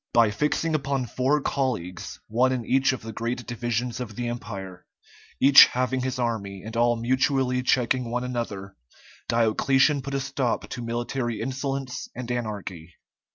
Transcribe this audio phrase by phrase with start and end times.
[0.13, 4.87] By fixing upon four colleagues, one in each of the great divisions of the Empire,
[5.39, 8.75] each having his army, and all mutually checking one another,
[9.29, 12.95] Diocletian put a stop to military insolence and anarchy.